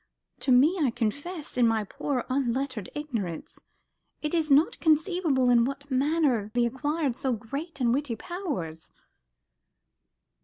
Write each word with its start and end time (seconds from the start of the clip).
To 0.39 0.51
me, 0.51 0.79
I 0.81 0.89
confess, 0.89 1.57
in 1.59 1.67
my 1.67 1.83
poor 1.83 2.25
unlettered 2.27 2.89
ignorance, 2.95 3.59
it 4.23 4.33
is 4.33 4.49
not 4.49 4.79
conceivable 4.79 5.51
in 5.51 5.63
what 5.63 5.91
manner 5.91 6.49
thee 6.55 6.65
acquired 6.65 7.15
so 7.15 7.33
great 7.33 7.79
and 7.79 7.93
witty 7.93 8.15
powers." 8.15 8.89